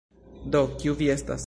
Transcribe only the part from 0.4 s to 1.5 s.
Do kiu vi estas?